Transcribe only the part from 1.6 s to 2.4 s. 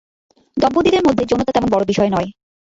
বড় বিষয় নয়।